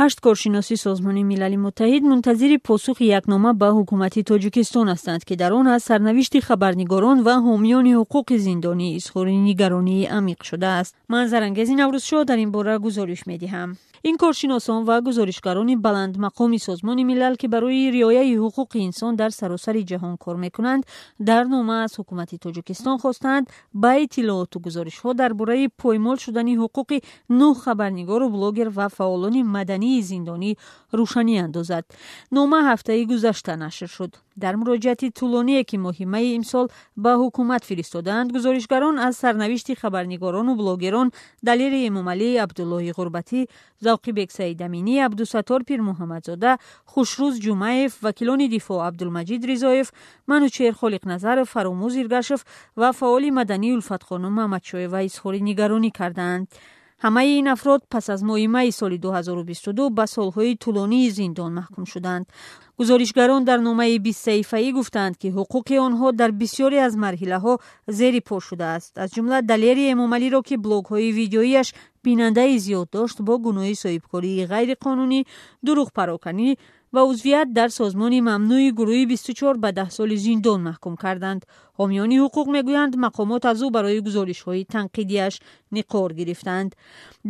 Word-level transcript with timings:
هشت 0.00 0.20
کارشناسی 0.20 0.76
سازمان 0.76 1.22
ملل 1.22 1.56
متحد 1.56 2.02
منتظر 2.02 2.56
پاسخ 2.64 3.00
یکنامه 3.00 3.52
به 3.52 3.66
حکومت 3.66 4.18
تاجیکستان 4.18 4.88
هستند 4.88 5.24
که 5.24 5.36
در 5.36 5.52
آن 5.52 5.66
از 5.66 5.82
سرنوشت 5.82 6.40
خبرنگاران 6.40 7.20
و 7.20 7.30
حامیان 7.30 7.86
حقوق 7.86 8.36
زندانی 8.36 8.96
اظهار 8.96 9.28
نگرانی 9.28 10.06
عمیق 10.06 10.42
شده 10.42 10.66
است 10.66 10.96
من 11.08 11.26
زرنگزی 11.26 11.76
شو 12.02 12.24
در 12.24 12.36
این 12.36 12.50
باره 12.50 12.78
گزارش 12.78 13.26
می‌دهم. 13.26 13.76
این 14.02 14.16
کارشناسان 14.16 14.84
و 14.84 15.00
گزارشگران 15.00 15.82
بلند 15.82 16.18
مقام 16.18 16.56
سازمان 16.56 17.02
ملل 17.02 17.34
که 17.34 17.48
برای 17.48 18.00
رعایت 18.00 18.38
حقوق 18.38 18.68
انسان 18.74 19.14
در 19.14 19.28
سراسر 19.28 19.80
جهان 19.80 20.16
کار 20.16 20.36
می‌کنند، 20.36 20.86
در 21.26 21.44
نامه 21.44 21.72
از 21.72 22.00
حکومت 22.00 22.34
تاجیکستان 22.34 22.98
خواستند 22.98 23.50
با 23.74 23.88
اطلاعات 23.88 24.56
و 24.56 24.60
گزارش 24.60 24.98
ها 24.98 25.12
درباره 25.12 25.68
پایمال 25.78 26.16
شدن 26.16 26.48
حقوق 26.48 26.98
نو 27.30 27.54
خبرنگار 27.54 28.22
و 28.22 28.30
بلاگر 28.30 28.70
و 28.76 28.88
فعالان 28.88 29.42
مدنی 29.42 29.87
мадании 29.88 30.02
зиндонӣ 30.02 30.50
рӯшанӣ 30.98 31.36
андозад. 31.46 31.84
Нома 32.36 32.58
ҳафтаи 32.68 33.04
гузашта 33.10 33.56
нашр 33.56 33.88
шуд. 33.96 34.12
Дар 34.42 34.54
муроҷиати 34.60 35.08
тӯлоние 35.18 35.62
ки 35.68 35.76
моҳи 35.84 36.04
майи 36.12 36.36
имсол 36.38 36.66
ба 37.04 37.12
ҳукумат 37.20 37.62
фиристодаанд 37.68 38.28
гузоришгарон 38.36 38.96
аз 39.06 39.14
сарнавишти 39.22 39.72
хабарнигорону 39.80 40.52
блогерон 40.60 41.08
далери 41.48 41.80
эмомалӣ 41.88 42.28
абдуллоҳи 42.44 42.92
ғурбатӣ 42.98 43.40
завқибек 43.84 44.28
саидаминӣ 44.38 44.94
абдусаттор 45.06 45.60
пирмуҳаммадзода 45.68 46.52
хушрӯз 46.92 47.34
ҷумаев 47.44 47.92
вакилони 48.06 48.46
дифоъ 48.54 48.78
абдулмаҷид 48.88 49.42
ризоев 49.50 49.88
манучер 50.30 50.72
холиқназаров 50.80 51.48
фаромӯз 51.54 51.94
иргашев 52.02 52.40
ва 52.80 52.88
фаъоли 52.98 53.30
маданӣ 53.38 53.68
улфатхонум 53.76 54.34
маҳмадшоева 54.40 54.98
изҳори 55.08 55.40
нигаронӣ 55.48 55.90
карданд 55.98 56.46
ҳамаи 57.04 57.30
ин 57.40 57.46
афрод 57.54 57.82
пас 57.92 58.06
аз 58.14 58.20
моҳи 58.28 58.48
майи 58.54 58.72
соли 58.80 58.98
2022 58.98 59.90
ба 59.98 60.04
солҳои 60.16 60.58
тӯлонии 60.62 61.10
зиндон 61.18 61.52
маҳкум 61.58 61.84
шуданд. 61.92 62.26
Гузоришгарон 62.78 63.42
дар 63.44 63.58
номаи 63.68 63.98
бистсаҳифаӣ 64.06 64.68
гуфтанд 64.78 65.14
ки 65.20 65.28
ҳуқуқи 65.36 65.76
онҳо 65.86 66.08
дар 66.20 66.30
бисёре 66.42 66.78
аз 66.88 66.94
марҳилаҳо 67.04 67.54
зери 67.98 68.20
по 68.28 68.36
шудааст 68.48 68.92
аз 69.02 69.08
ҷумла 69.14 69.38
далери 69.52 69.84
эмомалиро 69.94 70.40
ки 70.48 70.56
блогҳои 70.64 71.10
видеоияш 71.20 71.68
бинандаи 72.08 72.56
зиёд 72.66 72.88
дошт 72.96 73.18
бо 73.26 73.34
гуноҳи 73.46 73.80
соҳибкории 73.82 74.46
ғайриқонунӣ 74.52 75.20
дурӯғпароканӣ 75.66 76.48
ва 76.94 77.02
узвият 77.10 77.48
дар 77.58 77.68
созмони 77.78 78.20
мамнӯи 78.30 78.68
гурӯҳи 78.78 79.04
бисту 79.12 79.32
чор 79.38 79.54
ба 79.62 79.70
даҳ 79.78 79.88
соли 79.96 80.16
зиндон 80.26 80.60
маҳкум 80.68 80.94
карданд. 81.04 81.42
ҳомиёни 81.80 82.16
ҳуқуқ 82.24 82.46
мегӯянд 82.56 82.94
мақомот 83.04 83.42
аз 83.50 83.58
ӯ 83.66 83.68
барои 83.76 84.00
гузоришҳои 84.06 84.68
танқидиаш 84.74 85.34
ниқор 85.76 86.08
гирифтанд 86.20 86.70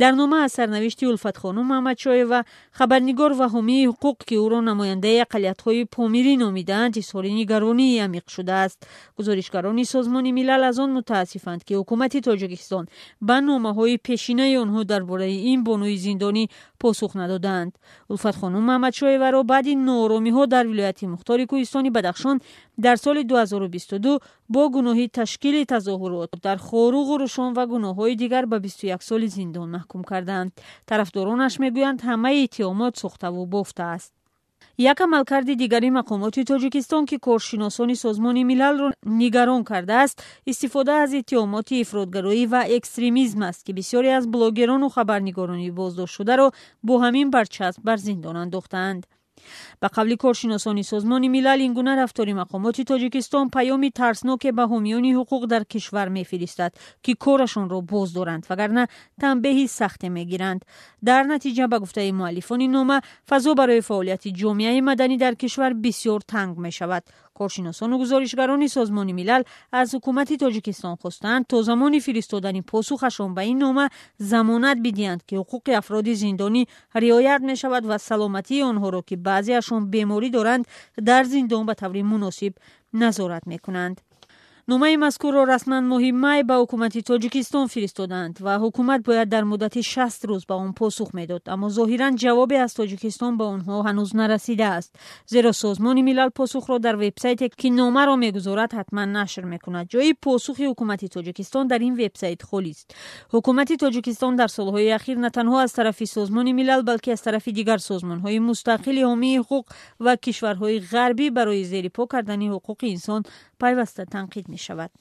дар 0.00 0.12
нома 0.20 0.36
аз 0.44 0.52
сарнавишти 0.58 1.04
улфатхонум 1.12 1.66
маҳмадшоева 1.72 2.40
хабарнигор 2.78 3.32
ва 3.40 3.46
ҳомии 3.54 3.88
ҳуқуқ 3.90 4.18
ки 4.28 4.34
ӯро 4.44 4.60
намояндаи 4.70 5.22
ақалиятҳои 5.26 5.82
помирӣ 5.96 6.34
номидаанд 6.44 6.92
изҳори 7.02 7.30
нигаронии 7.40 8.00
амиқ 8.06 8.26
шудааст. 8.34 8.78
гузоришгарони 9.18 9.84
созмони 9.92 10.30
милал 10.38 10.62
аз 10.70 10.76
он 10.84 10.90
мутаассифанд 10.98 11.60
ки 11.66 11.72
ҳукумати 11.80 12.18
тоҷикистон 12.28 12.84
ба 13.28 13.36
номаҳои 13.48 13.96
пешинаи 14.08 14.56
آنها 14.68 14.82
درباره 14.82 15.24
این 15.24 15.64
بانوی 15.64 15.96
زندانی 15.96 16.48
پاسخ 16.80 17.16
ندادند. 17.16 17.78
الفت 18.10 18.30
خانم 18.30 18.64
محمد 18.64 18.92
شایور 18.92 19.34
و 19.34 19.42
بعد 19.42 19.68
نارامی 19.68 20.30
ها 20.30 20.46
در 20.46 20.66
ولایت 20.66 21.04
مختاری 21.04 21.46
کوهستان 21.46 21.90
بدخشان 21.90 22.40
در 22.80 22.96
سال 22.96 23.22
2022 23.22 24.18
با 24.48 24.70
گناهی 24.70 25.08
تشکیل 25.08 25.64
تظاهرات 25.64 26.30
در 26.42 26.56
خورو 26.56 26.98
و 26.98 27.52
و 27.56 27.66
گناه 27.66 27.96
های 27.96 28.16
دیگر 28.16 28.44
به 28.44 28.58
21 28.58 29.02
سال 29.02 29.26
زندان 29.26 29.68
محکوم 29.68 30.02
کردند. 30.10 30.52
طرفدارانش 30.86 31.60
می‌گویند 31.60 32.00
همه 32.04 32.40
اتهامات 32.44 32.98
سوخته 32.98 33.26
و 33.26 33.46
بافته 33.46 33.82
است. 33.82 34.17
Як 34.78 35.00
амалкарди 35.00 35.54
дигари 35.56 35.90
мақомоти 35.98 36.44
тоҷикистон 36.50 37.06
ки 37.06 37.16
коршиносони 37.26 37.96
созмони 37.96 38.44
милалро 38.44 38.88
нигарон 39.20 39.62
кардааст 39.70 40.16
истифода 40.46 40.92
аз 41.02 41.10
иттиҳомоти 41.20 41.74
ифротгароӣ 41.84 42.44
ва 42.52 42.62
экстремизм 42.78 43.40
аст 43.50 43.60
ки 43.66 43.72
бисёре 43.78 44.10
аз 44.18 44.24
блогерону 44.26 44.88
хабарнигорони 44.88 45.70
боздоштшударо 45.70 46.46
бо 46.86 46.94
ҳамин 47.04 47.28
барчасп 47.30 47.80
бар 47.88 47.98
зиндон 47.98 48.36
андохтаанд 48.44 49.02
با 49.82 49.88
قبلی 49.88 50.16
کارشناسان 50.16 50.82
سازمان 50.82 51.28
ملل 51.28 51.60
این 51.60 51.74
گونه 51.74 51.96
رفتار 51.96 52.32
مقامات 52.32 52.80
تاجیکستان 52.80 53.50
پیامی 53.50 53.90
ترسناک 53.90 54.46
به 54.46 54.62
حامیان 54.66 55.04
حقوق 55.04 55.46
در 55.46 55.64
کشور 55.64 56.08
میفرستد 56.08 56.74
که 57.02 57.14
کارشان 57.14 57.70
را 57.70 57.80
باز 57.80 58.12
دارند 58.12 58.46
وگرنه 58.50 58.88
تنبیه 59.20 59.66
سخت 59.66 60.04
می‌گیرند. 60.04 60.64
در 61.04 61.22
نتیجه 61.22 61.66
به 61.66 61.78
گفته 61.78 62.12
مؤلفان 62.12 62.62
نامه 62.62 63.00
فضا 63.28 63.54
برای 63.54 63.80
فعالیت 63.80 64.28
جامعه 64.28 64.80
مدنی 64.80 65.16
در 65.16 65.34
کشور 65.34 65.72
بسیار 65.72 66.20
تنگ 66.20 66.56
می 66.56 66.72
شود 66.72 67.02
کارشناسان 67.38 67.92
و 67.92 67.98
گزارشگران 67.98 68.66
سازمان 68.66 69.12
ملل 69.12 69.42
از 69.72 69.94
حکومت 69.94 70.32
تاجیکستان 70.32 70.96
خواستند 70.96 71.46
تا 71.46 71.62
زمان 71.62 71.98
فرستادن 71.98 72.60
پاسخشان 72.60 73.34
به 73.34 73.42
این 73.42 73.58
نامه 73.58 73.88
ضمانت 74.22 74.78
بدهند 74.84 75.22
که 75.26 75.36
حقوق 75.36 75.62
افراد 75.66 76.12
زندانی 76.12 76.66
رعایت 76.94 77.40
می 77.44 77.56
شود 77.56 77.84
و 77.86 77.98
سلامتی 77.98 78.62
آنها 78.62 78.88
را 78.88 79.02
که 79.06 79.16
بعضیشون 79.28 79.90
بیماری 79.90 80.30
دارند 80.30 80.66
در 81.06 81.24
زندان 81.24 81.66
به 81.66 81.74
طور 81.74 82.02
مناسب 82.02 82.52
نظارت 82.92 83.42
می‌کنند. 83.46 84.00
Номаи 84.68 84.96
мазкурро 84.96 85.46
расман 85.46 85.84
моҳи 85.92 86.12
май 86.12 86.40
ба 86.48 86.54
ҳукумати 86.60 87.00
тоҷикистон 87.10 87.66
фиристоданд 87.74 88.34
ва 88.44 88.54
ҳукумат 88.64 89.00
бояд 89.08 89.28
дар 89.34 89.44
муддати 89.50 89.82
шаст 89.92 90.20
рӯз 90.28 90.42
ба 90.50 90.54
он 90.64 90.72
посух 90.80 91.08
медод 91.18 91.42
аммо 91.54 91.66
зоҳиран 91.78 92.14
ҷавобе 92.22 92.56
аз 92.66 92.72
тоҷикистон 92.80 93.32
ба 93.40 93.44
онҳо 93.54 93.76
ҳанӯз 93.86 94.10
нарасидааст 94.20 94.90
зеро 95.32 95.52
созмони 95.62 96.02
милал 96.08 96.30
посухро 96.40 96.76
дар 96.86 96.96
вебсайте 97.04 97.44
ки 97.60 97.68
номаро 97.80 98.14
мегузорад 98.24 98.70
ҳатман 98.78 99.08
нашр 99.18 99.44
мекунад. 99.54 99.84
Ҷои 99.94 100.12
посухи 100.26 100.64
ҳукумати 100.70 101.06
тоҷикистон 101.16 101.64
дар 101.72 101.80
ин 101.88 101.94
вебсайт 102.02 102.40
холист 102.50 102.86
ҳукумати 103.34 103.74
тоҷикистон 103.84 104.32
дар 104.40 104.50
солҳои 104.58 104.88
ахир 104.98 105.16
на 105.24 105.30
танҳо 105.36 105.56
аз 105.64 105.72
тарафи 105.78 106.06
созмони 106.16 106.52
милал 106.60 106.82
балки 106.90 107.10
аз 107.16 107.22
тарафи 107.26 107.50
дигар 107.58 107.78
созмонҳои 107.90 108.38
мустақили 108.50 109.02
ҳомии 109.10 109.38
ҳуқуқ 109.40 109.64
ва 110.04 110.12
кишварҳои 110.24 110.76
ғарбӣ 110.92 111.26
барои 111.38 111.64
зерипо 111.72 112.02
кардани 112.12 112.46
ҳуқуқи 112.54 112.86
инсон 112.96 113.22
пайваста 113.62 114.02
танқид 114.16 114.46
شود. 114.58 114.98